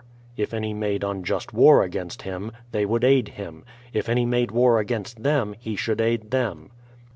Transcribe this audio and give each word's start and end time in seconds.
If 0.35 0.51
any 0.51 0.73
made 0.73 1.03
unjust 1.03 1.53
war 1.53 1.83
against 1.83 2.23
him, 2.23 2.53
they 2.71 2.87
would 2.87 3.03
aid 3.03 3.27
him; 3.27 3.63
if 3.93 4.09
any 4.09 4.25
made 4.25 4.49
war 4.49 4.79
against 4.79 5.21
them, 5.21 5.53
he 5.59 5.75
should 5.75 6.01
aid 6.01 6.31
them. 6.31 6.71